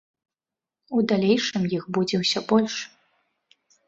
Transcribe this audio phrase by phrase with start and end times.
[0.99, 2.75] У далейшым іх будзе ўсё больш.